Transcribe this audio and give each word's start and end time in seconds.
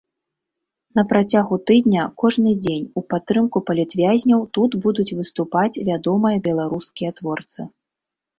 На 0.99 1.01
працягу 1.09 1.57
тыдня 1.71 2.05
кожны 2.23 2.53
дзень 2.63 2.87
у 3.01 3.03
падтрымку 3.15 3.57
палітвязняў 3.67 4.41
тут 4.59 4.71
будуць 4.87 5.07
выступаць 5.19 5.81
вядомыя 5.91 6.41
беларускія 6.51 7.15
творцы. 7.23 7.61